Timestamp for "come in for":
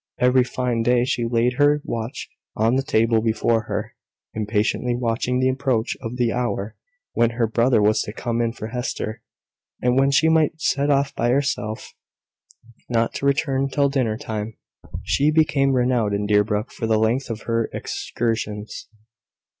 8.11-8.69